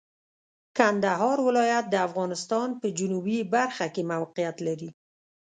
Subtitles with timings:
[0.77, 4.89] کندهار ولایت د افغانستان په جنوبي برخه کې موقعیت لري.